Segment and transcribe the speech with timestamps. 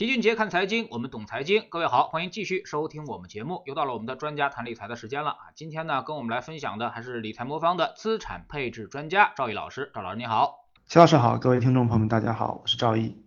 [0.00, 1.66] 齐俊杰看财经，我们懂财经。
[1.68, 3.62] 各位好，欢迎继续收听我们节目。
[3.66, 5.38] 又到了我们的专家谈理财的时间了啊！
[5.54, 9.90] 今天呢，跟我们来分享的还是理财魔方的资产配置专家赵毅老师。
[9.92, 13.22] 赵老师你好，齐老师好，各位听众朋友们大家好，我是赵毅。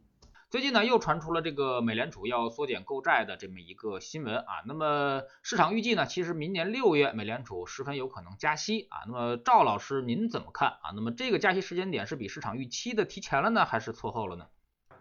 [0.49, 4.63] 最近呢，又传出了这个美联储要缩减购债的这么一个新闻啊。
[4.65, 9.05] 那么市场预计呢，其实明年六月美联储十分有可能加息啊。
[9.05, 10.89] 那么赵老师您怎么看啊？
[10.95, 14.47] 那么这个加息时间点是比市场预期的提前了呢，还是错后了呢？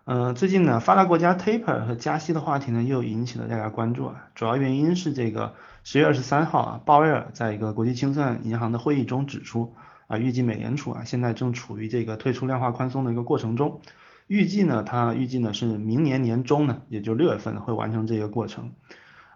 [0.04, 4.26] 呃，最近呢，发达国家 taper 和加息的话题呢，又引起了大家关注啊。
[4.34, 5.54] 主要原因是这个
[5.84, 9.74] 十月二十三号啊，鲍威尔在一个国际清算银行的会议中指出
[10.08, 13.80] 啊，预计美联储啊现在正处于这个退出量化宽松的一个过程中，
[14.26, 18.72] 预计呢，他预计呢是明年年中呢，也就六月份会完成这个过程。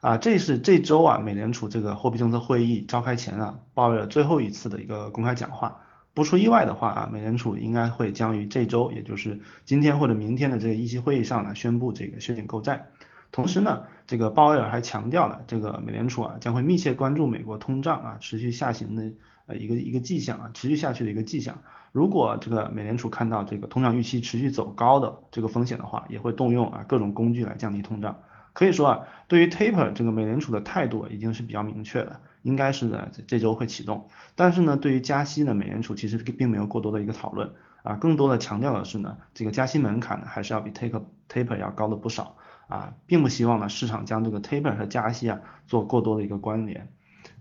[0.01, 5.83] 啊，这是这周啊，美联储这个货币政策会议召开前啊，鲍威尔最后一次的一个公开讲话。
[6.17, 12.87] 不出意外的话啊，美联储应该会将于这周，也就是今天或者明天的这个议息会议上呢，宣布这个削减购债。
[13.33, 19.13] 同时呢，这个鲍威尔还强调了，这个美联储啊将会密切关注美国通胀啊持续下行的
[19.45, 21.59] 呃一个一个迹象啊，持续下去的一个迹象。
[21.93, 28.17] 如果这个美联储看到这个通胀预期持续走高的这个风险的话，也会动用啊各种工具来降低通胀。
[28.57, 32.21] 可以说啊，对于 taper 这个美联储的态度已经是比较明确的。
[32.41, 34.09] 应该是呢，这周会启动。
[34.35, 37.51] 但是呢，对于加息呢，美联储其实并没有过多的一个讨论
[37.83, 42.37] 啊，更多的强调的是呢，这个加息门槛呢还是要比 taper taper 要高的不少
[42.69, 46.89] 啊，并不希望呢市场将这个 taper 和加息啊做过多的一个关联。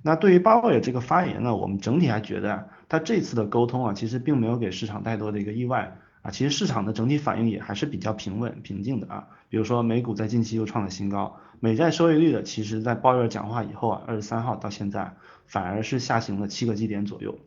[0.01, 5.95] 那对于鲍威尔这个发言呢，我们整体还觉得啊，他这次的沟通啊，其实并没有给市场太多的一个意外
[6.25, 9.27] 啊，其实市场的整体反应也还是比较平稳平静的啊。
[9.47, 11.37] 比如说美股在近期又创了新高。
[11.59, 15.13] 美债收益率的，其实在鲍威尔讲话以后啊，二十三号到现在
[15.45, 17.37] 反而是下行了七个基点左右，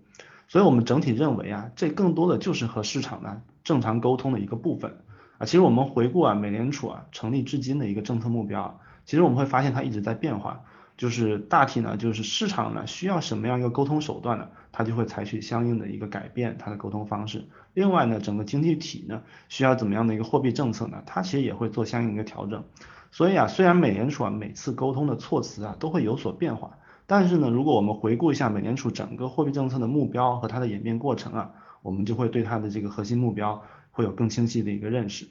[0.46, 4.96] 所以我们整体认为啊，这更多的就是和市场呢正常沟通的一个部分
[5.38, 5.44] 啊。
[5.44, 10.62] 其实我们回顾啊，美联储啊成立至今的一个政策目标，其实我们会发现它一直在变化，
[10.96, 14.48] 就是大体呢就是市场呢需要什么样一个沟通手段呢，
[14.78, 17.48] 它就会采取相应的一个改变它的沟通方式。
[17.74, 22.62] 另外呢，整个经济体呢需要怎么样的一个货币政策呢，它其实也会做相应的一个调整。
[23.10, 31.50] 所以啊，虽然美联储啊每次沟通的措辞啊都会有所变化，但是呢，如果我们回顾一下美联储整个货币政策的目标和它的演变过程啊，
[31.82, 35.26] 我们就会对它的这个核心目标会有更清晰的一个认识。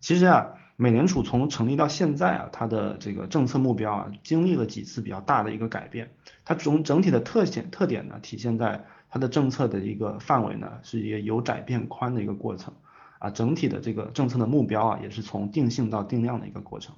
[0.00, 6.10] 其实啊，美联储从成立到现在啊，它的这个政策目标啊经历了几次比较大的一个改变，
[6.44, 12.74] 它总整体的特显特点呢体现在它的政策的一个范围呢是一个由窄变宽的一个过程。
[13.18, 16.96] 啊，整体的这个政策的目标啊，也是从定性到定量的一个过程。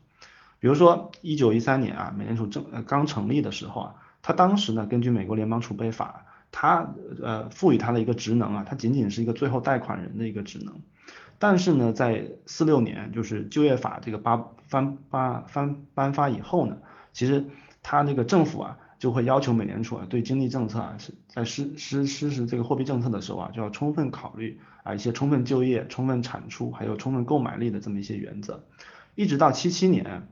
[0.58, 10.80] 比如说，一九一三年啊，美联储正呃刚成立的时候啊，它当时呢，根据美国联邦储备法，它呃赋予它的一个职能啊，它仅仅是一个最后贷款人的一个职能。
[11.38, 16.78] 但是呢，在四六年，就是就业法这个颁颁颁颁颁发以后呢，
[17.12, 17.44] 其实
[17.82, 18.78] 它这个政府啊。
[18.96, 28.64] 就会要求美联储啊，对经济政策啊，是在实施实施这个货币政策的时候啊，就要充分考虑啊一些充分就业、充分产出，还有充分购买力的这么一些原则。
[29.14, 30.26] 一直到七七年，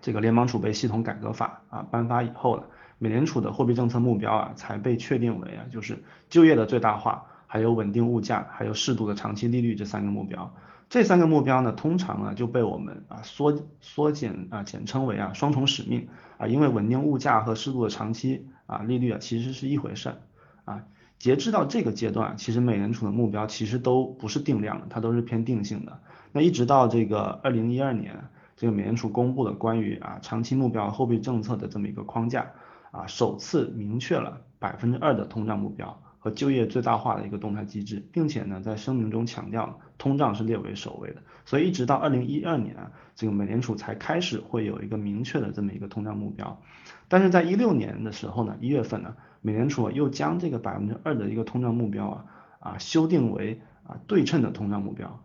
[0.00, 10.54] 这个联邦储备系统改革法啊颁发以后了，美联储的货币政策目标啊才被确定为啊就是就业的最大化，还有稳定物价，还有适度的长期利率这三个目标。
[10.88, 16.06] 这三个目标呢，通常啊就被我们啊缩缩减啊简称为啊双重使命
[16.38, 20.14] 啊，因为稳定物价和适度的长期啊利率啊其实是一回事
[20.64, 20.84] 啊。
[21.18, 25.98] 截至到这个阶段，其实美联储的目标其实都不是定量的，它都是偏定性的。
[26.30, 28.14] 那一直到这个二零一二年，
[28.56, 32.52] 这个美联储公布了关于啊长期目标货币政策的这么一个框架
[32.92, 36.00] 啊，首次明确了百分之二的通胀目标。
[36.20, 46.60] 和就业最大化的一个动态机制，并且呢，在声明中强调通胀是列为首位的，所以一直到二零一二年啊，这个美联储才开始会有一个明确的这么一个通胀目标。
[47.08, 52.24] 但是在一六年的时候呢，一月份呢，美联储又将这个百分之二的一个通胀目标啊
[52.60, 55.22] 啊修订为啊对称的通胀目标。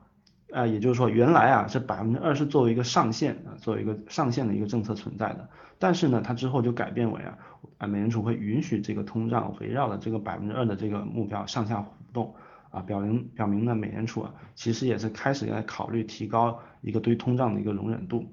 [0.53, 5.49] 啊，也就是说，原来啊这百分之二是作为一个上限啊，作为一个上限的一个政策存在的，
[5.79, 7.37] 但是呢，它之后就改变为啊，
[7.77, 12.33] 啊，美联储会允许这个通胀围绕着这个百分之二的这个目标上下浮动
[12.69, 18.25] 啊，表明表明呢，美联储啊其实也是开始在考虑提高一个对通胀的一个容忍度。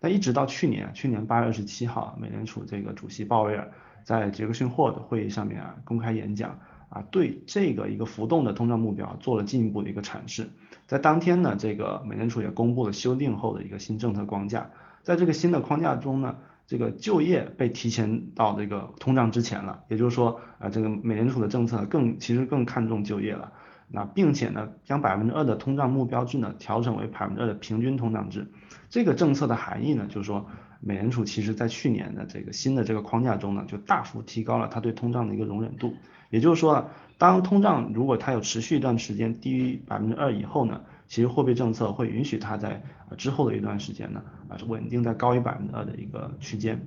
[0.00, 3.70] 那一直到去年，去年八月二十七号，美联储这个主席鲍威尔
[4.02, 6.58] 在杰克逊霍的会议上面啊公开演讲
[6.88, 10.48] 啊，对这个一个浮动的通胀目标做了进一步的一个阐释。
[10.86, 14.70] 在当天呢，这个美联储也公布了修订后的一个新政策框架，
[15.02, 16.38] 在这个新的框架中呢，
[16.70, 23.50] 这个就业被提前到这个通胀之前了，也就是说啊，这个美联储的政策更其实更看重就业了。
[23.88, 28.52] 那并且呢将百分之二的通胀目标制呢调整为百分之二的平均通胀制。
[28.88, 30.46] 这个政策的含义呢，就是说
[30.78, 35.94] 美联储其实在去年的这个新的这个框架中呢，就大幅提高了它对通胀的一个容忍度。
[36.30, 36.88] 也就是说，
[37.18, 42.80] 当通胀如果它有持续一段时间低于百分之二以后呢，其实货币政策会允许它在
[43.18, 46.80] 之后的一段时间呢，啊是稳定在高于百分之二的一个区间。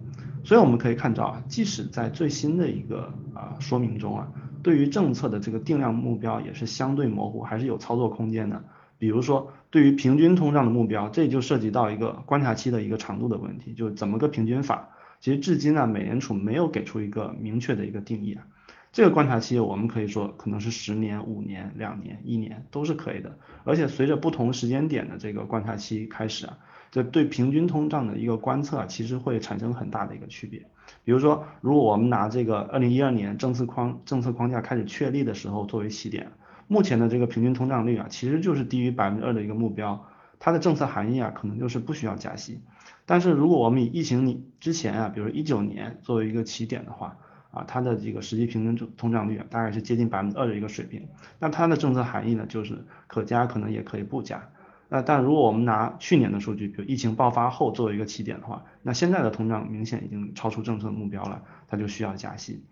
[0.46, 4.32] 所以我们可以看到啊，即使在最新的一个啊说明中啊，
[4.64, 8.64] 对于政策的这个定量目标也是相对模糊，还是有操作空间的。
[8.98, 14.88] 比如说，对于平均通胀的目标，这就涉及到一个观察期的一个长度的问题，就是怎么个平均法？
[15.20, 18.48] 其实至今呢，美联储没有给出一个明确的一个定义啊。
[18.94, 23.38] 这个观察期我们可以说可能是十年、五年、两年、一年都是可以的。
[23.64, 26.60] 而且随着不同时间点的这个观察期开始啊，
[26.92, 30.60] 这对平均通胀的一个观测啊，其实会产生很大的一个区别。
[31.04, 36.32] 比如说，如果我们拿这个二零一二年政策框政策框架开始确立的时候作为起点。
[36.68, 40.06] 目前的这个平均通胀率啊，其实就是低于百分之二的一个目标，
[40.40, 42.62] 它的政策含义啊，可能就是不需要加息。
[43.08, 47.18] 但是如果我们以疫情你之前啊，比如一九年作为一个起点的话，
[47.54, 51.08] 啊，它的这个实际平均通胀率，大概是接近百分之二的一个水平，
[51.40, 54.50] 那它的政策含义呢，就是可加可能也可以不加。
[54.90, 62.64] 那但如果我们拿去年的数据，比如疫情爆发后作为一个起点的话，那现在的通胀明显已经超出政策目标了，它就需要加息。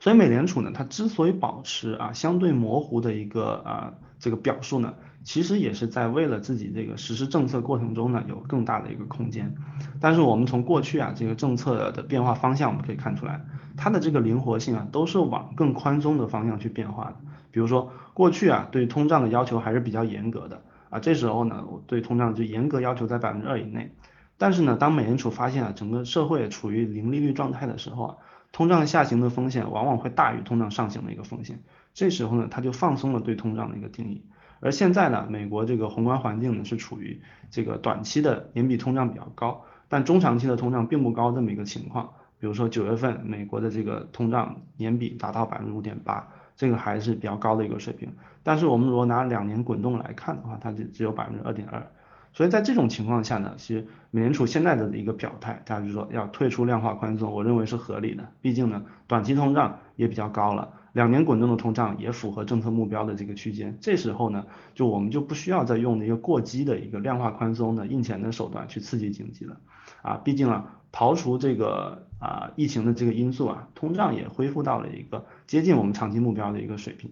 [0.00, 9.52] 所以美联储呢，它之所以保持啊相对模糊的一个啊这个表述呢，其实也是在为了自己这个实施政策过程中呢有更大的一个空间。
[10.00, 13.40] 但是我们从过去啊这个政策的变化方向，我们可以看出来，
[13.76, 17.16] 它的这个灵活性啊都是往更宽松的方向去变化的。
[17.50, 23.92] 比如说过去啊对通胀的要求还是比较严格的啊，这时候呢我对通胀就严格要求在百分之二以内。
[24.36, 28.16] 但是呢当美联储发现啊整个社会处于零利率状态的时候啊。
[28.58, 31.60] 通胀下行的风险往往会大于通胀上行的一个风险，
[31.94, 34.24] 这时候呢，它就放松了对通胀的一个定义。
[34.58, 42.14] 而现在呢，美国这个宏观环境呢是处于这个短期的年比通胀比较高，但中长期的通胀并不高这么一个情况。
[42.40, 46.26] 比如说九月份美国的这个通胀年比达到百分之五点八，
[46.56, 48.12] 这个还是比较高的一个水平。
[48.42, 51.86] 但是我们如果拿两年滚动来看的话，它就只有百分之二点二。
[52.38, 58.28] 所以在这种情况下呢，其实美联储现在的一个表态，大家就说要退出量化宽松，我认为是合理的。
[58.40, 63.76] 毕竟呢，短期通胀也比较高了，两年滚动的通胀也符合政策目标的这个区间。
[63.80, 64.46] 这时候呢，
[64.76, 69.56] 就我们就不需要再用一个过激的一个量化宽松的印钱的手段去刺激经济了。
[70.02, 77.10] 啊，毕竟啊，刨除这个啊疫情的这个因素啊，通胀也恢复到了一个接近我们长期目标的一个水平。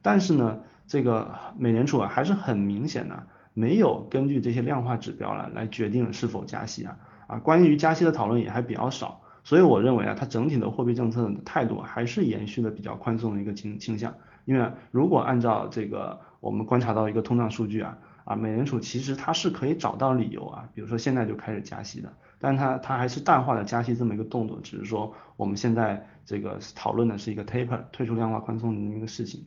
[0.00, 3.26] 但是呢，这个美联储啊还是很明显的。
[3.54, 6.96] 没有根据这些量化指标来来决定是否加息啊
[7.26, 14.14] 啊，关于加息的讨论也还比较少，所以我认为啊，它整体的货币政策的态度还是延续的比较宽松的一个倾倾向。
[14.44, 29.44] 因为如果按照这个我们观察到一个通胀数据啊啊，美联储其实它是可以找到理由啊，比如说现在就开始加息的，但它它还是淡化了加息这么一个动作，只是说我们现在这个讨论的是一个 taper 退出量化宽松的一个事情。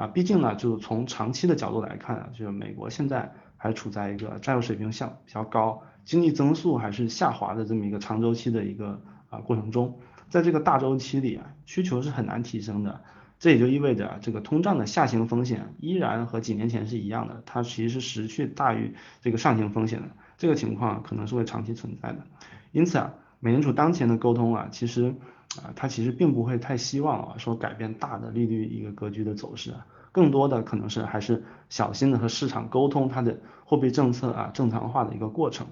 [0.00, 8.98] 啊，毕竟呢，就是从长期的角度来看啊，就是美国现在还处在一个债务水平相比较高，经济增速还是下滑的这么一个长周期的一个
[9.28, 9.98] 啊过程中，
[10.30, 13.02] 在这个大周期里啊，需求是很难提升的，
[13.38, 20.08] 这也就意味着这个通胀的下行风险依然和几年前是一样的，它其实是持续大于这个上行风险的，
[20.38, 22.24] 这个情况可能是会长期存在的。
[22.72, 25.14] 因此啊，美联储当前的沟通啊，其实。
[25.62, 29.74] 啊，他其实并不会太希望啊，说改变大的利率一个格局的走势，
[30.12, 35.66] 更多的可能是还是小心的和市场沟通它的货币政策啊正常化的一个过程，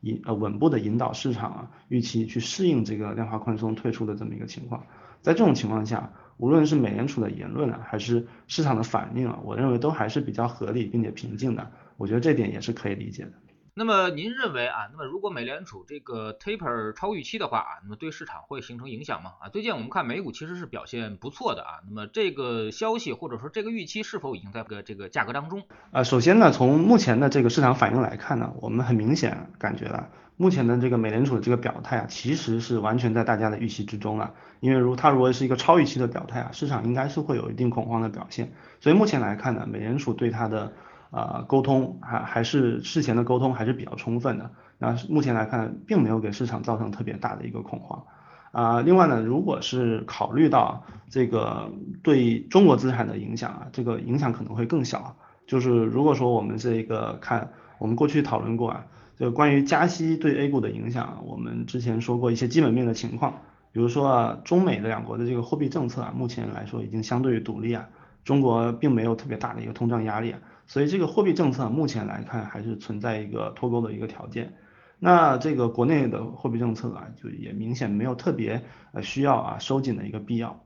[0.00, 4.86] 引呃稳步的引导市场啊预期去适应这个量化宽松退出的这么一个情况，
[5.20, 13.32] 在这种情况下，无论是美联储的言论啊，还是市场的反应啊，我认为都还是比较合理并且平静的，我觉得这点也是可以理解的。
[13.76, 19.32] 那么您认为啊，那么如果美联储这个 taper 超预期的话啊，那么对市场会形成影响吗？
[19.40, 25.64] 啊，最近我们看美股其实是表现不错的啊，那么这个消息或者说这个预期是否已经在这个这个价格当中？
[25.90, 40.72] 啊，首先呢，从目前的这个市场反应来看呢，我们很明显感觉了，目前的这个美联储的这个表态啊，其实是完全在大家的预期之中了，因为如它如果是一个超预期的表态啊，市场应该是会有一定恐慌的表现，所以目前来看呢，美联储对它的。
[41.14, 44.50] 啊，沟通还还是事前的沟通还是比较充分的。
[44.78, 48.04] 那目前来看，并没有给市场造成特别大的一个恐慌。
[48.50, 51.70] 啊，另外呢，如果是考虑到这个
[52.02, 55.14] 对中国资产的影响啊，这个影响可能会更小。
[55.46, 63.34] 就是如果说我们这个看，我们过去讨论过啊，就关于加息对 A 股的影响，我们之前说过一些基本面的情况，
[63.70, 67.86] 比如说啊，中美的两国的这个货币政策啊，目前来说已经相对于独立啊。
[68.24, 70.34] 中国并没有特别大的一个通胀压力，
[70.66, 74.54] 所以这个货币政策目前来看还是存在一个脱钩的一个条件。
[74.98, 80.64] 那这个国内的货币政策啊，就也明显没有特别呃需要啊收紧的一个必要。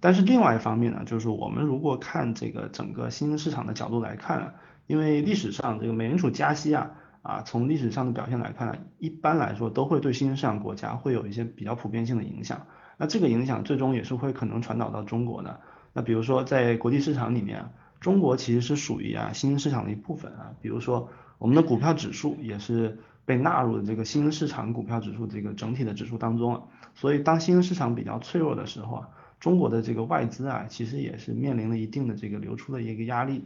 [0.00, 4.54] 但是另外一方面呢，就是我们如果看这个整个新兴市场的角度来看，
[4.86, 6.90] 因为历史上这个美联储加息啊
[7.22, 12.66] 啊，从历史上的表现来看，一般来说都会对新兴市场国家会有一些比较普遍性的影响。
[12.98, 15.60] 那这个影响最终也是会可能传导到中国的。
[15.92, 17.64] 那比如说在国际市场里面，
[18.00, 20.52] 中国其实是属于啊新兴市场的一部分啊。
[20.60, 26.62] 比如说我们的股票指数也是被纳入了这个新兴市场股票指数这个整体的指数当中啊。
[26.94, 29.08] 所以当新兴市场比较脆弱的时候啊，
[29.40, 33.44] 中国的这个外资啊其实也是面临了一定的这个流出的一个压力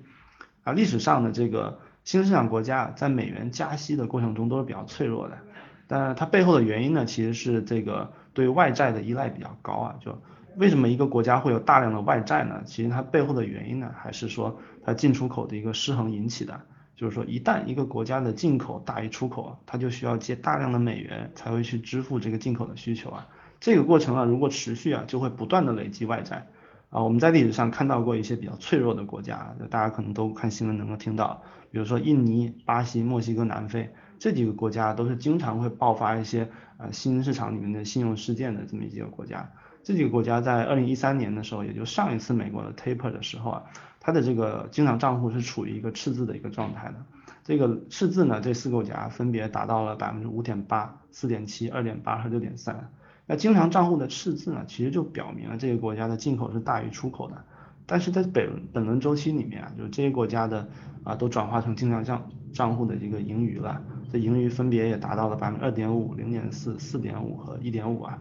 [0.65, 0.73] 啊。
[0.73, 5.39] 历史上的这个新兴市场国家在美元加息的过程中都是比较脆弱的，
[5.87, 8.13] 但它背后的原因呢，其实是这个。
[8.33, 10.17] 对外债的依赖比较高啊，就
[10.61, 12.61] 为什么一个国家会有大量的外债呢？
[12.67, 16.61] 其实它背后的原因呢，还是说它进出口的一个失衡引起的。
[16.95, 23.27] 就是说，一旦一个国家的进口大于出口，它就需要借大量的美元才会去支付这个进口的需求啊。
[23.59, 26.47] 这个过程啊，如果持续啊，就会不断的累积外债
[26.91, 27.03] 啊。
[27.03, 33.89] 我们在历史上看到过一些比较脆弱的国家，大家可能都看新闻能够听到，比如说印尼、巴西、墨西哥、南非。
[34.19, 39.51] 这几个国家都是经常会爆发一些呃新市场里面的信用事件的这么几个国家。
[39.83, 43.63] 这几个国家在二零一三年的时候，也就上一次美国的 taper 的时候啊，
[43.99, 46.95] 它的这个经常账户是处于一个赤字的一个状态的。
[47.43, 52.91] 这个赤字呢，这四个国家分别达到了百分之五点八、四点七、二点八和六点三。
[53.27, 57.45] 那经常账户的赤字呢，其实就表明了这个国家的进口是大于出口的。
[57.87, 60.69] 但是在本本轮周期里面啊，就是这些国家的
[61.03, 63.83] 啊都转化成经常账账户的一个盈余了。
[64.13, 68.19] 这盈余分别也达到了百分之二点五、零点四、四点五和一点五啊，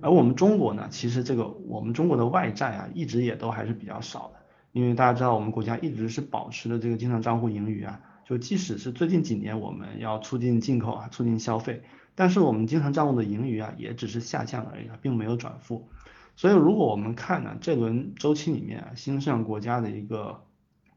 [0.00, 4.40] 而我们中国呢，其实这个我们中国的外债啊，一直也都还是比较少的，
[4.72, 11.82] 因为大家知道我们国家一直是保持的这个经常账户盈余啊，就即使是最近几年我们要促进进口啊，促进消费，
[12.14, 15.88] 但是我们经常账户的盈余啊，也只是下降而已，并没有转负，
[16.36, 20.42] 所以如果我们看呢，这轮周期里面啊，新兴国家的一个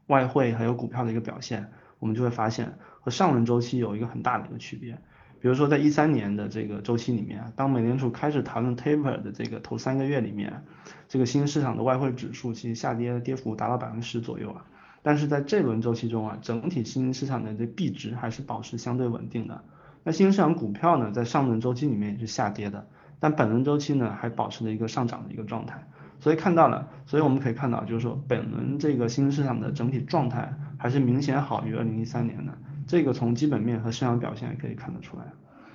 [0.06, 2.78] 外汇还有股票的一个表现，我们就会发现。
[3.04, 4.96] 和上轮周期有一个很大的一个区别，
[5.42, 10.62] 比如说在一三年的这个周期里面，当美联储开始谈论 taper 的这个头三个月里面，
[11.08, 14.64] 这个新兴市场的外汇指数其实下跌跌幅达到百分之十左右啊，
[15.02, 19.64] 但是在这轮周期中啊，整体新兴市场的这币值还是保持相对稳定的。
[20.04, 22.86] 那新兴市场股票呢，在上轮周期里面也是下跌的，
[23.18, 25.88] 但本轮周期呢还保持了一个上涨的一个状态。
[26.20, 32.56] 所以看到了，所以我们可以看到，就是说本轮这个新兴市场的整体状态还是明显好于二零一三年的。
[32.92, 35.32] 这个从基本面和市场表现也可以看得出来。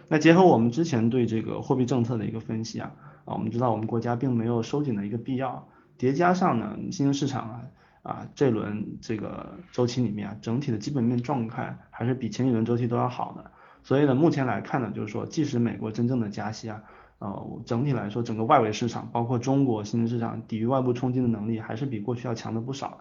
[0.08, 2.92] 那结合我们之前对这个货币政策的一个分析啊，
[3.26, 7.62] 啊，我们知道我们国家并没有收紧的一个必要，叠加上呢，新兴市场啊，
[8.04, 13.50] 啊，这轮这个周期里面啊，整体的基本面状态还是比前几轮周期都要好的。
[13.82, 16.84] 所以呢，目前来看呢，就是说，即使美国真正的加息啊，
[17.18, 22.98] 呃，整体来说，整个外围市场，包括中国新兴市场抵御外部冲击的能力，还是比过去要强的不少的。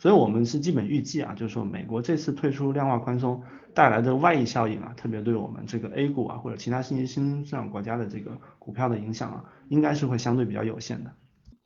[0.00, 3.42] 所以我们是基本预计啊，就是说美国这次退出量化宽松
[3.74, 11.14] 带来的外溢效应啊，特别对我们这个 A 股啊或者其他新兴新兴市国家的这个股票的影响啊，应该是会相对比较有限的。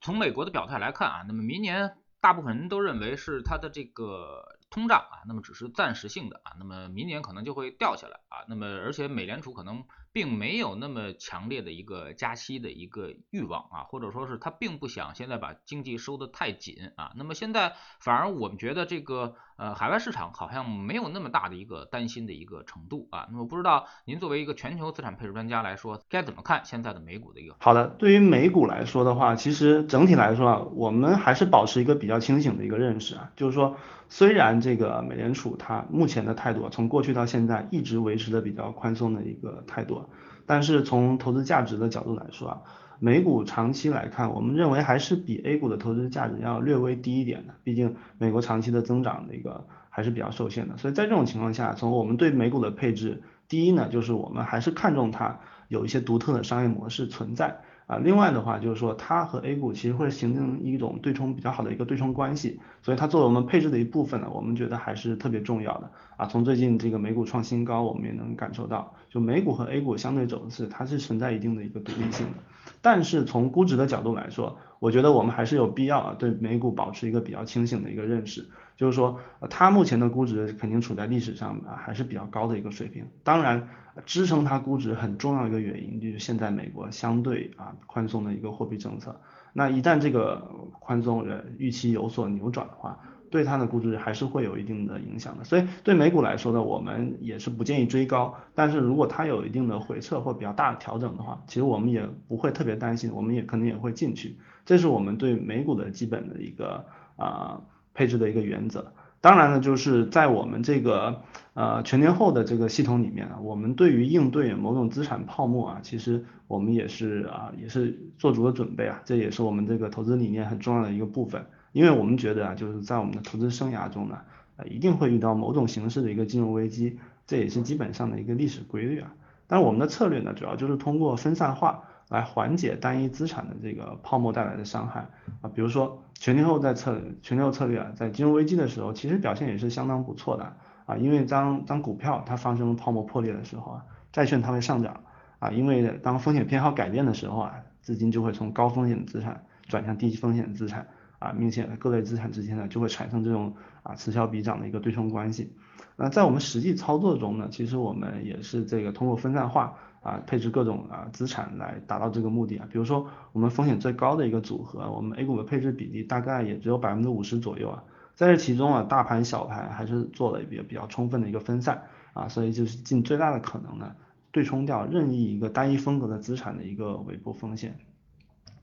[0.00, 9.84] 从美国的表态来看啊，那么明年大部分人都认为是它的这个通胀啊，那么只是暂时性的啊，那么明年可能就会掉下来啊，那么而且美联储可能。
[10.14, 17.12] 并没有那么强烈的一个加息的一个欲望啊，或者说是他并不想现在把经济收得太紧啊。
[17.16, 23.26] 那么现在反而我们觉得这个呃海外市场好像没有那么大的一个担心的一个程度啊。
[23.30, 27.54] 那么不知道您作为一个全球资产配置专家来说，该怎么看现在的美股的一个？
[27.58, 33.76] 好的，对于美股来说的话，其实整体来说啊，我们还是保持一个比较清醒的一个认识啊，就是说
[34.08, 40.08] 虽然这个美联储它目前的态度从过去到现在一直维持的比较宽松的一个态度。
[40.46, 42.60] 但是从投资价值的角度来说啊，
[42.98, 47.54] 美股长期来看，我们认为还是比 A 股的投资价值要略微低一点的。
[47.64, 50.76] 毕竟美国长期的增长那个还是比较受限的。
[50.76, 57.60] 所以在这种情况下，从我们对美股的配置，第一呢，就是我们还是看重它有一些独特的商业模式存在。
[57.86, 65.90] 啊，另外的话就是说，它和 A 股其实会形成一种对冲比较好的一个对冲关系，所以它作为我们配置的一部分呢，我们觉得还是特别重要的。
[66.16, 72.38] 啊，从最近这个美股创新高，我们也能感受到，就美股和 A 股相对走势，它是存在一定的一个独立性的。
[72.80, 78.48] 但是从估值的角度来说，我觉得我们还是有必要啊，对美股保持一个比较清醒的一个认识。
[78.76, 83.06] 就是说，它目前的估值肯定处在历史上啊还是比较高的一个水平。
[83.22, 83.68] 当然，
[84.04, 89.20] 支撑它估值很重要一个原因就是现在美国相对啊宽松的一个货币政策
[89.52, 90.50] 那一旦这个
[90.80, 92.98] 宽松的预期有所扭转的话，
[93.30, 95.44] 对它的估值还是会有一定的影响的。
[95.44, 104.36] 所以对美股来说呢，我们也是不建议追高，但是如果它有一定的回撤或比较大的调整的话，其实我们也不会特别担心，我们也可能也会进去。
[104.66, 106.84] 这是我们对美股的基本的一个
[107.16, 107.60] 啊
[107.94, 108.92] 配置的一个原则。
[109.20, 111.22] 当然呢，就是在我们这个
[111.54, 121.46] 呃全年后的这个系统里面啊，我们对于应对某种资产泡沫啊，其实我们也是啊也是做足了准备啊，这也是我们这个投资理念很重要的一个部分。
[121.72, 124.18] 因为我们觉得啊，就是在我们的投资生涯中呢，
[124.56, 129.14] 呃一定会遇到某种形式的一个金融危机，这也是基本上的一个历史规律啊。
[129.46, 131.84] 但是我们的策略呢，主要就是通过分散化。
[132.08, 135.08] 来缓解单一资产的这个泡沫带来的伤害
[135.40, 140.54] 啊，比如说全天候在策全天候策略啊，在金融危机的时候，其实表现也是相当不错的
[140.86, 145.00] 啊，因为当当股票它发生泡沫破裂的时候啊，债券它会上涨
[145.38, 150.86] 啊，因为当风险偏好改变的时候啊，资金就会从高风险的资产转向低风险的资产
[151.18, 155.52] 啊，明显的各类资产之间呢就会产生这种啊此消彼长的一个对冲关系。
[155.96, 159.78] 那在我们实际操作中呢，其实我们也是这个通过分散化。
[160.04, 167.82] 啊，配置各种啊资产来达到这个目的啊，比如说我们风险最高的一个组合，我们 A 股的配置比例大概也只有百分之五十左右啊，
[168.14, 173.96] 在这其中啊，大盘小盘还是做了比较比较充分的一个分散啊，所以就是尽最大的可能呢，
[174.30, 177.78] 对冲掉任意一个单一风格的资产的一个尾部风险。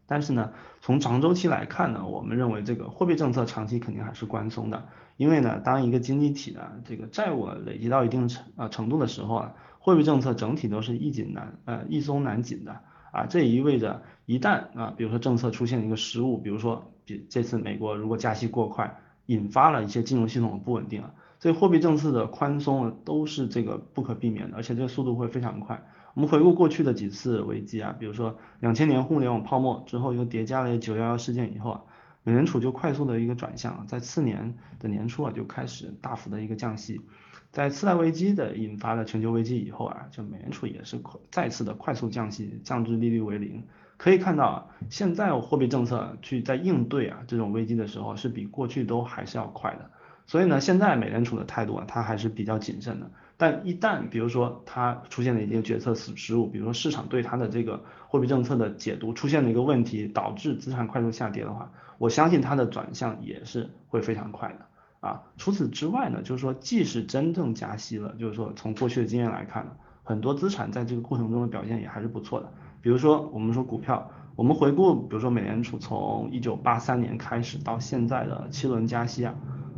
[0.06, 4.86] 但是呢，从长周期来看呢，我们认为这个货币政策长期肯定还是宽松的，
[5.18, 9.56] 因为呢，当一个经济体的这个债务累积到一定程啊程度的时候啊。
[9.84, 25.84] 货币政策整体都是易紧难呃易松难紧的啊，这也意味着一旦啊，比如说政策出现一个失误，比如说比这次美国如果加息过快，引发了一些金融系统的不稳定啊，所以货币政策的宽松都是这个不可避免的，而且这个速度会非常快。
[26.14, 31.82] 我们回顾过去的几次危机啊，比如说两千年互联网泡沫之后，又叠加了九幺幺事件以后啊，
[32.24, 37.02] 美联储就快速的一个转向，在次年的年初啊就开始大幅的一个降息。
[37.52, 43.64] 在次贷危机的引发了全球危机以后啊，就美联储也是快再次的快速降息，降至利率为零。
[43.98, 49.92] 可以看到啊，现在货币政策去在应对啊这种危机的时候，是比过去都还是要快的。
[50.26, 53.12] 所以呢，现在美联储的态度啊，它还是比较谨慎的。
[53.36, 64.66] 但一旦比如说它出现了一些决策失失误，比如说市场对它的这个货币政策的解读出现了一个问题，导致资产快速下跌的话，我相信它的转向也是会非常快的。
[65.02, 72.54] 啊，除此之外呢，就是说，即使真正加息了，就是说，从过去的经验来看，很多资产在这个过程中的表现也还是不错的。
[72.82, 79.34] 比如说，我们说股票，我们回顾，比如说美联储从一九八三年开始到现在的七轮加息啊，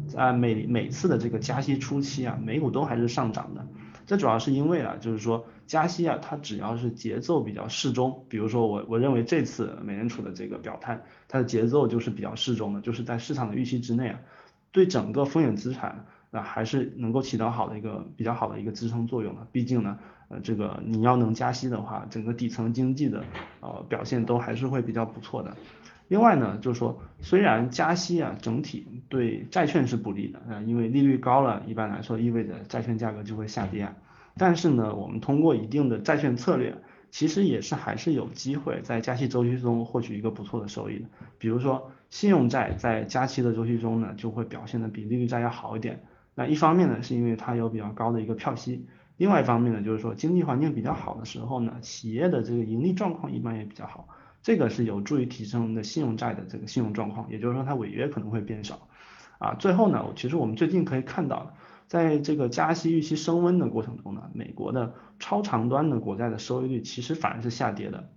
[0.10, 3.66] 在每每次的这个加息初期啊，美股都还是上涨的。
[4.06, 14.20] 这主要是因为啊，就是说加息啊，它只要是节奏比较适中，比如说我我认为这次美联储的这个表态，它的节奏就是比较适中的，就是在市场的预期之内啊。
[14.74, 19.48] 对整个风险资产啊，还是能够起到好的一个比较好的一个支撑作用的。
[19.52, 23.24] 毕竟呢，呃，这个你要能加息的话，整个底层经济的
[23.62, 25.56] 呃表现都还是会比较不错的。
[26.10, 33.88] 另外呢，就是说虽然加息啊，整体对债券是不利的啊，因为利率高了，一般来说意味着债券价格就会下跌。
[34.36, 36.76] 但是呢，我们通过一定的债券策略。
[37.14, 41.06] 其实也是还是有机会在加息周期中获取一个不错的收益的，
[41.38, 46.04] 比如说信用债在加息的周期中呢，就会表现的比利率债要好一点。
[46.34, 54.08] 那一方面呢，是因为它有比较高的一个票息，另外一方面呢，就是说经济环境比较好的时候呢，企业的这个盈利状况一般也比较好，
[54.42, 58.88] 这个是有助于提升的信用债的这个信用状况，也就是说它违约可能会变少。
[59.38, 61.54] 啊，最后呢，其实我们最近可以看到。
[61.94, 68.10] 在这个加息预期升温的过程中呢，美国的超长端的国债的收益率其实反而是下跌的，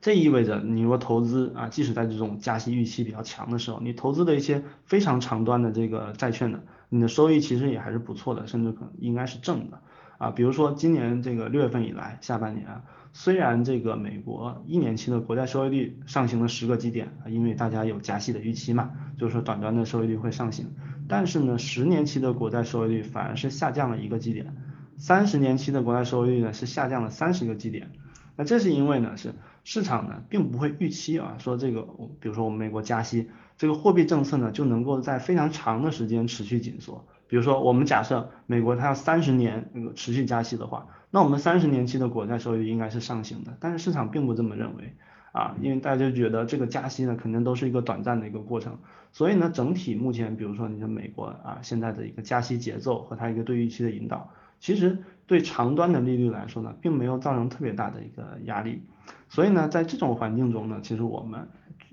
[0.00, 9.80] 这意味着你如果投资啊，即使在这种加息预期比较强的时候，你投资的一些非常长端的这个债券呢，你的收益其实也还是不错的，甚至可能应该是正的
[10.18, 10.30] 啊。
[10.30, 20.66] 比如说今年这个六月份以来，下半年啊，虽然这个美国一年期的国债收益率上行了十个基点啊，因为大家有加息的预期嘛，就是说短端的收益率会上行。
[21.08, 24.54] 但是呢，十年期的国债收益率反而是下降了一个基点，
[24.96, 27.90] 三十年期的国债收益率呢是下降了三十个基点。
[28.36, 31.82] 那这是因为呢，是市场呢并不会预期啊，说这个，
[32.20, 37.06] 比如说我们美国加息，这个货币政策呢就能够在非常长的时间持续紧缩。
[37.28, 44.94] 比如说我们假设美国它要三十年那个持续加息的话，那我们三十年期的国债收益率应该是上行的，但是市场并不这么认为。
[45.30, 48.78] 啊，因为大家觉得这个加息呢，肯定都是一个短暂的一个过程，
[49.12, 58.82] 所以呢，整体目前，比如说你的美国啊，现在的一个加息节奏和它一个对预期的引导，其实对长端的利率来说呢，并没有造成特别大的一个压力，
[59.28, 61.46] 所以呢，在这种环境中呢，其实我们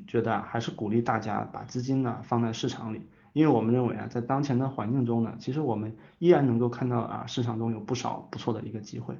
[0.07, 3.01] 觉得，还是鼓励大家把资金呢放在市场里，
[3.35, 9.13] 因为我们认为啊，在当前的环境中呢，其实我们依然能够看到啊，市场中有不少不错的一个机会。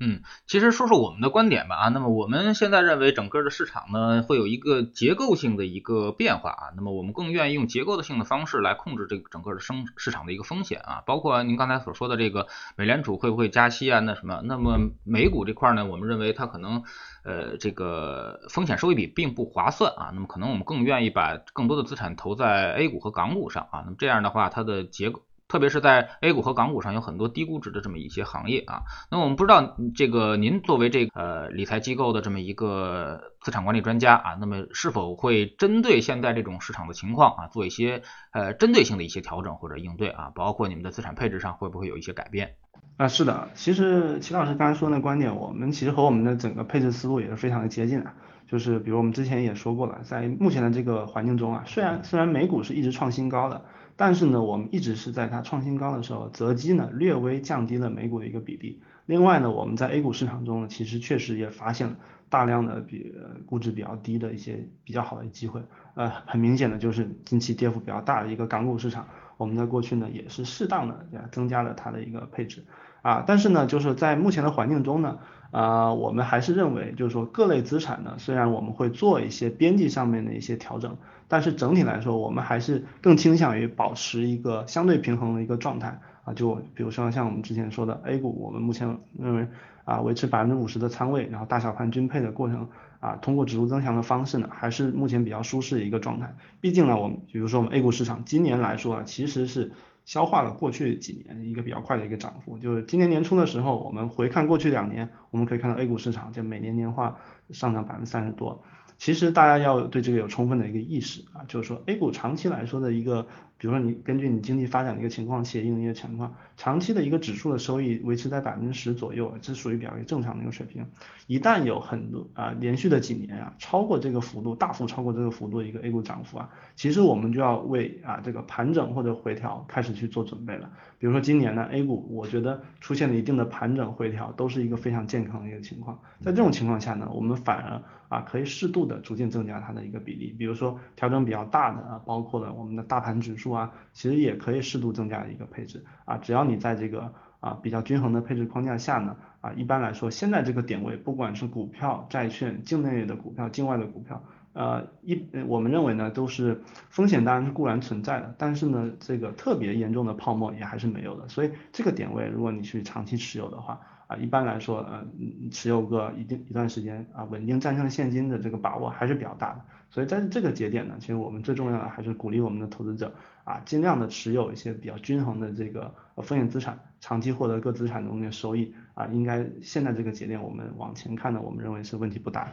[0.00, 16.82] 嗯，其实说说我们的观点吧啊，那么我们现在认为整个的市场呢会有一个结构性的一个变化啊，那么我们更愿意用结构的性的方式来控制这个整个的生市场的一个风险啊，包括您刚才所说的这个美联储会不会加息啊，那什么，那么美股这块呢，我们认为它可能
[17.24, 25.22] 呃这个风险收益比并不划算啊，那么可能我们更愿意把更多的资产投在 A 股和港股上啊，那么这样的话它的结构。
[25.52, 42.54] 特别是在 A 股和港股上有很多低估值的这么一些行业啊，那我们不知道这个您作为这个呃理财机构的这么一个资产管理专家啊，那么是否会针对现在这种市场的情况啊，做一些呃针对性的一些调整或者应对啊，包括你们的资产配置上会不会有一些改变？
[42.96, 48.10] 啊，是的，其实齐老师刚才说那观点，我们其实和我们的整个配置思路也是非常的接近的，
[48.46, 53.60] 就是比如我们之前也说过了，在目前的这个环境中啊，虽然虽然美股是一直创新高的。
[54.04, 58.82] 但是呢，我们一直是在它创新高的时候，择机呢略微降低了美股的一个比例。
[59.06, 61.94] 另外呢，我们在 A 股市场中呢，其实确实也发现了
[62.28, 63.14] 大量的比
[63.46, 65.62] 估值比较低的一些比较好的机会。
[65.94, 72.64] 呃，很明显的就是近期跌幅比较大的一个港股市场，我们在过去呢也是适当的增加了它的一个配置。
[73.02, 75.20] 啊，但是呢，就是在目前的环境中呢，
[75.52, 80.96] 啊，我们还是认为，就是说各类资产呢，虽然我们会做一些边际上面的一些调整。
[81.28, 89.46] 但是整体来说，我们还是更倾向于保持一个相对平衡的一个状态啊，就比如说像我们之前说的 A 股，我们目前认为
[89.84, 92.68] 啊维持百分之五十的仓位，然后大小盘均配的过程
[93.00, 96.36] 啊，通过指数增强的方式呢，还是目前比较舒适的一个状态。
[96.60, 99.72] 毕竟呢，我们比如说我们 A 股市场今年来说啊，其实是
[100.04, 107.18] 消化了过去几年一个比较快的一个涨幅，就是今年年初的时候，我们回看过去两年，我们可以看到 A 股市场就每年年化
[107.50, 108.62] 上涨百分之三十多。
[108.98, 113.26] 其实大家要对这个有充分的一个意识啊，就是说 A 股长期来说的一个。
[113.62, 120.84] 比如说你根据你经济发展的一个情况、企业运营的情况，长期的一个指数的收益维持在百分之十左右，这属于比较正常的一个水平。
[121.28, 130.68] 一旦有很多啊连续的几年啊超过这个幅度，大幅超过这个幅度的一个 A 股涨幅啊，其实我们就要为啊这个盘整或者回调开始去做准备了。
[130.98, 136.00] 比如说今年呢 A 股，我觉得出现了一定的盘整回调，都是一个非常健康的一个情况。
[136.20, 143.51] 在这种情况下呢，我们反而啊可以适度的逐渐增加它的一个比例，比如说调整比较大的啊，包括了我们的大盘指数。
[143.52, 154.22] 啊，其实也可以适度增加一个配置啊，只要你在这个啊比较均衡的配置框架下呢，啊一般来说现在这个点位，不管是股票、债券、境内的股票、境外的股票，
[154.54, 163.80] 呃一我们认为呢都是风险当然是固然存在的，但是呢这个特别严重的泡沫也还是没有的，所以这个点位如果你去长期持有的话。
[164.12, 165.06] 啊，一般来说，呃，
[165.50, 169.64] 持有个一定一段时间啊，稳定战胜现金的这个把握还是比较大的。
[169.88, 182.50] 所以在这个节点呢，其实我们最重要的还是鼓励我们的投资者啊，尽量的持有一些比较均衡的这个风险资产，长期获得各资产中的收益啊，应该现在这个节点我们往前看呢，我们认为是问题不大的。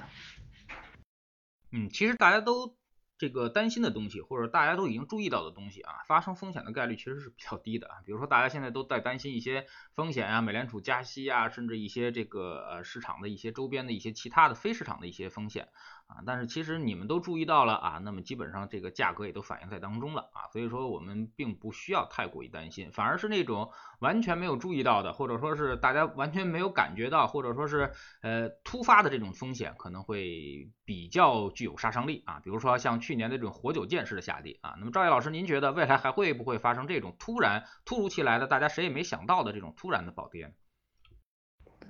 [1.72, 2.79] 嗯，其实大家都。
[3.20, 7.98] 这个担心的东西，或者大家都已经注意到的东西啊，发生风险的概率其实是比较低的啊。
[8.06, 15.68] 比如说，大家现在都在担心一些风险啊，美联储加息啊，甚至一些这个呃市场的一些周边的一些其他的非市场的一些风险。
[16.10, 27.92] 啊，但是其实你们都注意到了啊，那么基本上这个价格也都反映在当中了啊，所以说我们并不需要太过于担心，反而是那种完全没有注意到的，或者说是大家完全没有感觉到，或者说是
[28.24, 40.56] 呃突发的这种风险可能会比较具有杀伤力啊，比如说像去年的这种活久见式的下跌啊，那么赵毅老师，您觉得未来还会不会发生这种突然突如其来的大家谁也没想到的这种突然的暴跌？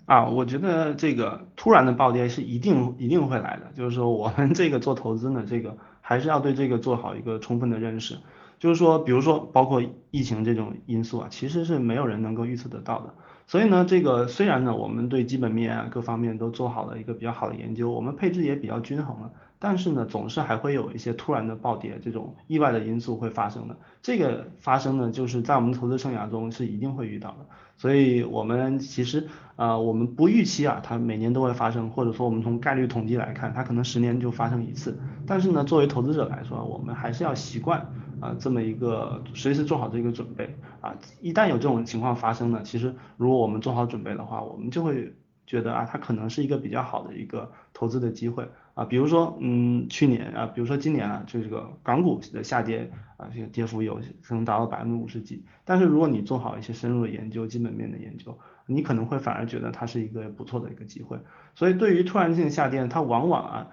[0.09, 8.17] 啊，我觉得这个突然的暴跌是一定一定会来的，就是说我们这个做投资呢，这个还是要对这个做好一个充分的认识，
[8.57, 13.13] 就是说，比如说包括疫情这种因素啊，其实是没有人能够预测得到的，
[13.45, 19.31] 所以呢，这个虽然呢，我们对基本面啊各方面都做好了一个比较好的研究，我们配置也比较均衡了。
[19.59, 23.77] 但是呢，总是还会有一些突然的暴跌这种意外的因素会发生的。
[24.01, 27.45] 这个发生呢，就是在我们投资生涯中是一定会遇到的。
[27.75, 34.99] 所以，我们其实啊，我们不预期啊，它每年都会发生，或者说我们从概率统计来看，它可能十年就发生一次。
[35.25, 37.79] 但是呢，作为投资者来说，我们还是要习惯
[38.19, 40.95] 啊这么一个随时做好这个准备啊。
[41.21, 45.13] 一旦有这种情况发生呢，其实如果我们做好准备的话，我们就会
[45.45, 48.49] 觉得啊，它可能是一个比较好的一个投资的机会。
[48.79, 55.43] 啊，比如说，嗯，去年啊，比如说今年啊，就这个港股的下跌啊，这个跌幅有可能达到百分之五十几。
[55.65, 61.19] 但是如果你做好一些深入的研究，基本面的研究，你可能会反而觉得它是一个不错的一个机会。
[61.55, 63.67] 所以对于突然性下跌，它往往啊，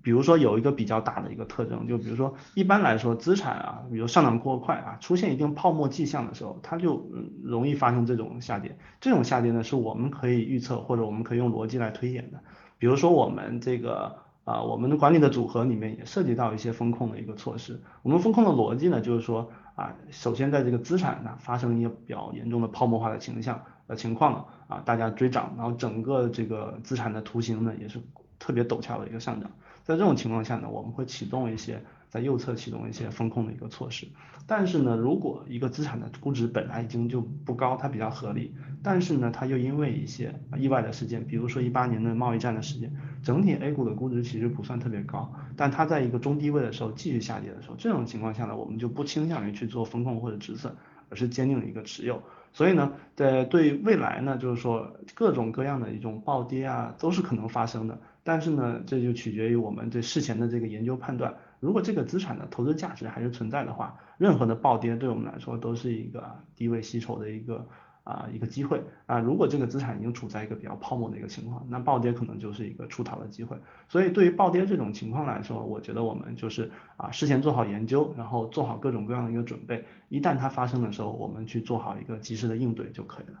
[0.00, 7.10] 比如说有一个比较大的一个特征，就比如说一般来说资产啊，比如上涨过快啊，出现一定泡沫迹象的时候，它就
[7.42, 8.78] 容易发生这种下跌。
[9.00, 12.38] 这种下跌呢，是我们可以预测或者我们可以用逻辑来推演的。
[12.78, 17.80] 比如说我们这个啊，我们的管理的组合里面也涉及到一些风控的一个措施。
[18.02, 23.62] 我们风控的逻辑呢，就是说啊，首先在这个资产呢发生一些比较严重的泡沫化的倾向。
[23.88, 28.00] 的情况啊，大家追涨，然后整个这个资产的图形呢也是
[28.38, 29.50] 特别陡峭的一个上涨，
[29.82, 34.06] 在这种情况下呢，我们会启动一些在右侧启动一些风控的一个措施。
[34.46, 50.74] 但是呢，如果一个资产的估值本来已经就不高，它比较合理，但是呢，它又因为一些意外的事件，比如说一八年的贸易战的事件，整体 A 股的估值其实不算特别高，但它在一个中低位的时候继续下跌的时候，这种情况下呢，我们就不倾向于去做风控或者止损，
[51.08, 52.22] 而是坚定的一个持有。
[52.52, 57.98] 所以呢，在对未来呢，就是说各种各样的一种暴跌啊，都是可能发生的。
[58.22, 61.34] 但是呢，这就取决于我们对事前的这个研究判断。
[61.62, 67.66] 如果这个资产的投资价值还是存在的话，任何的暴跌对我们来说都是一个低位吸筹的一个。
[68.04, 73.56] 啊，一个机会啊，如果这个资产已经处在一个比较泡沫的一个情况，那暴跌可能就是一个出逃的机会。
[73.88, 83.40] 所以对于暴跌这种情况来说，我觉得我们就是啊，事先做好研究，然后做好各种各样的一个准备，一旦它发生的时候，我们去做好一个及时的应对就可以了。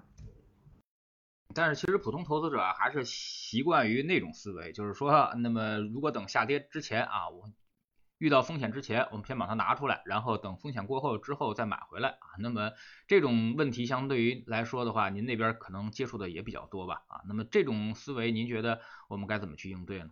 [1.52, 7.50] 但是其实普通投资者还是习惯于那种思维，就是说，那么如果等下跌之前啊，我。
[8.22, 12.38] 遇到风险之前，我们先把它拿出来，然后等风险过后之后再买回来啊。
[12.38, 12.70] 那么
[13.08, 17.20] 这种问题相对于来说的话，您那边可能接触的也比较多吧啊。
[17.26, 20.10] 那么这种思维，您觉得我们该怎么去应对呢？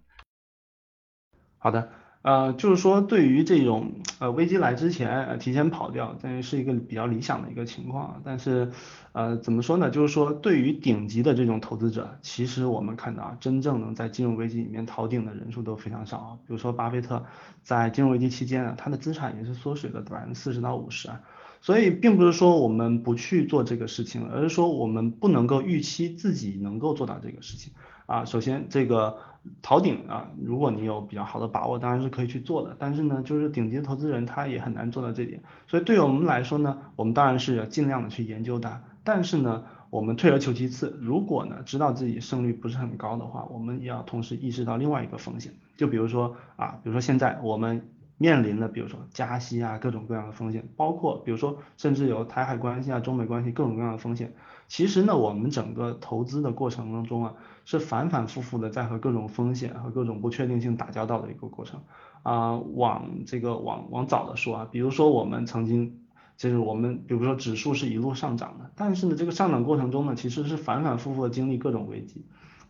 [1.59, 1.88] 好的。
[2.22, 8.20] 呃，就是说，对于这种呃危机来之前呃提前跑掉，这是一个比较理想的一个情况。
[8.22, 8.70] 但是，
[9.12, 9.88] 呃，怎么说呢？
[9.88, 16.38] 就是说，对于顶级的这种投资者，其实我们看到啊，真正能在金融危机里面逃顶的人数都非常少。
[16.46, 17.24] 比如说，巴菲特
[17.62, 21.22] 在金融危机期间啊，他的资产也是缩水了百分之四十到五十啊。
[21.62, 27.72] 所以，并不是说我们不去做这个事情，而是说我们不能够预期自己能够做到这个事情
[28.11, 28.25] 啊。
[28.25, 29.16] 首先，这个。
[29.62, 32.77] 逃顶啊，如果你有比较好的把握，当然是可以去做的。
[32.79, 35.42] 但是呢，就是顶级投资人他也很难做到这点。
[35.66, 38.83] 所以对于我们来说呢，我们当然是要尽量的去研究它。
[39.03, 45.55] 但是呢，我们退而求其次，如果呢知道自己胜率不是很高的话，我们也要同时意识到另外一个风险。
[45.79, 54.35] 就比如说啊，比如说现在我们面临的，比如说加息啊，各种各样的风险，包括比如说甚至有台海关系啊、中美关系各种各样的风险。
[54.70, 57.35] 其实呢，我们整个投资的过程当中啊。
[57.66, 61.83] 是反反复复的在和各种风险和各种不确定性打交道的一个过程
[62.24, 62.56] 啊。
[62.56, 66.00] 往这个往往早的说啊，比如说我们曾经
[66.37, 72.24] 就是我们比如说指数是一路上涨的，但是呢这个上涨过程中呢其实是反反复复的经历各种危机，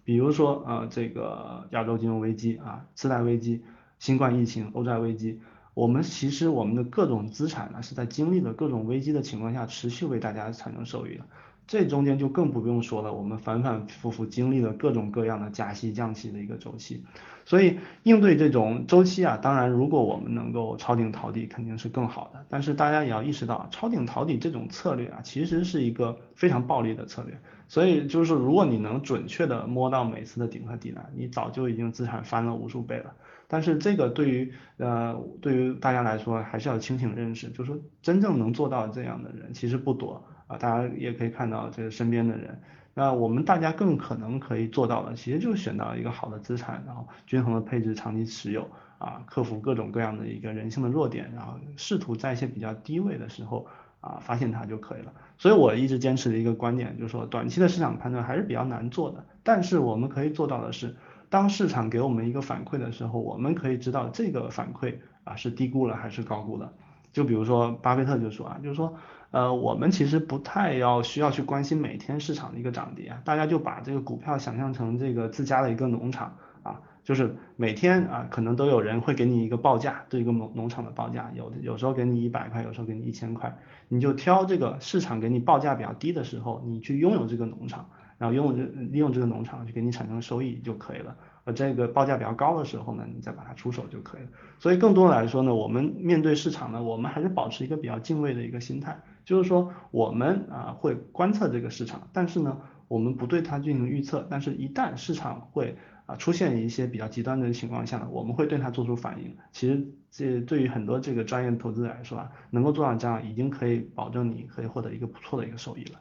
[0.05, 3.63] 比如说呃这个亚洲金融危机啊、次贷危机、
[3.99, 5.41] 新冠疫情、欧债危机，
[5.73, 11.25] 我们其实我们的各种资产呢是在经历了各种危机的情况下持续为大家产生收益的。
[11.71, 17.05] 这中间就更不用说了，我们反反复复经历了各种各样的加息降息的一个周期，
[17.45, 33.15] 所以应对这种周期啊，当然如果我们能够抄顶逃底肯定是更好的，但是大家也要意识到，抄顶逃底这种策略啊，其实是一个非常暴力的策略，所以就是如果你能准确的摸到每次的顶和底呢，你早就已经资产翻了无数倍了，
[33.47, 40.25] 但是这个对于呃对于大家来说还是要清醒认识，就是说真正能做到这样的人其实不多。
[40.51, 42.61] 啊，大家也可以看到这个身边的人，
[42.93, 53.69] 那我们大家更可能可以做到的，其实就是选到一个好的资产，然后均衡的配置，长期持有，啊，克服各种各样的一个人性的弱点，然后试图在一些比较低位的时候
[54.01, 55.13] 啊发现它就可以了。
[55.39, 60.97] 所以我一直坚持的一个观点就是说，短期的市场判断还是比较难做的，但是我们可以做到的是，
[61.29, 66.73] 当市场给我们一个反馈的时候，我们可以知道这个反馈啊是低估了还是高估了。
[67.13, 68.95] 就比如说巴菲特就说啊，就是说。
[69.33, 91.17] 呃，我们其实不太要需要去关心每天市场的一个涨跌啊，大家就把这个股票想象成这个自家的一个农场啊，就是每天啊，可能都有人会给你一个报价，对一个农农场的报价，有的有时候给你一百块，有时候给你一千块，你就挑这个市场给你报价比较低的时候，你去拥有这个农场，然后拥有这利用这个农场去给你产生收益就可以了。
[91.45, 94.29] 呃，这个报价比较高的时候呢，你再把它出手就可以了。
[94.59, 99.01] 所以更多来说呢，我们面对市场呢，我们还是保持一个比较敬畏的一个心态。
[99.25, 104.27] 就是说，我们啊会观测这个市场，但是呢，我们不对它进行预测。
[104.29, 105.77] 但是，一旦市场会
[106.07, 109.37] 啊出现一些比较极端的情况下呢，我们会对它做出反应。
[109.53, 116.01] 其实，这对于很多这个专业投资者来说啊，能够做到这样，已经可以保证你可以获得一个不错的一个收益了。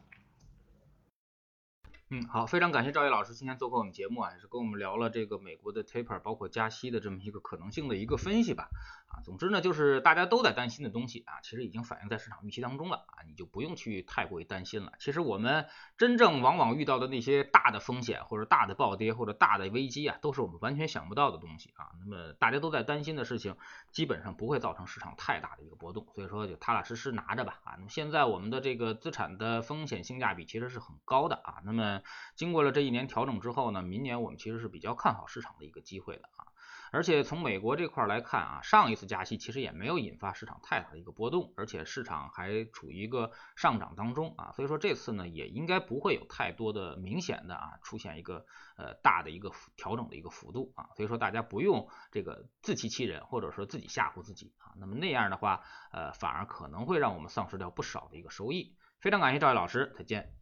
[2.11, 8.69] 嗯，好，非常感谢赵毅老师今天做客我们节目啊，也是跟我们聊了这个美国的 taper 包括加息的这么一个可能性的一个分析吧。
[9.09, 14.93] 啊，总之呢，就是大家都在担心的东西啊，其实已经反映在市场预期当中了啊，你就不用去太过于担心了。
[14.99, 15.67] 其实我们
[15.97, 21.89] 真正往往遇到的那些大的风险或者大的暴跌或者大的危机啊，都是我们完全想不到的东西啊。
[21.99, 23.57] 那么大家都在担心的事情，
[23.91, 27.73] 基本上不会造成市场太大的一个波动，所以说就踏踏实实拿着吧啊。
[27.77, 31.61] 那么现在我们的这个资产的风险性价比其实是很高的啊。
[31.65, 32.01] 那么
[32.35, 36.45] 经过了这一年调整之后呢，明年我们其实是比较看好市场的一个机会的啊。
[36.91, 48.45] 而且从美国这块来看啊，上一次加息其实也没有引发市场太大的一个波动，而且市场还处于一个上涨当中啊，所以说这次呢也应该不会有太多的明显的啊出现一个
[48.77, 58.75] 呃大的一个调整的一个幅度啊，所以说大家不用这个自欺欺人或者说自己吓唬自己啊，那么那样的话呃反而可能会让我们丧失掉不少的一个收益。
[58.99, 60.33] 非常感谢赵毅老师，再见。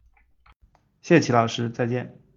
[1.00, 2.27] 谢谢齐老师，再见。